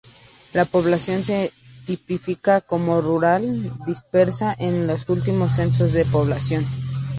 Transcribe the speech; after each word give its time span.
La 0.53 0.65
población 0.65 1.23
se 1.23 1.53
tipifica 1.85 2.61
como 2.61 3.01
"rural 3.01 3.71
dispersa" 3.85 4.55
en 4.57 4.87
los 4.87 5.07
últimos 5.09 5.51
censos 5.51 5.93
de 5.93 6.05
población. 6.05 6.65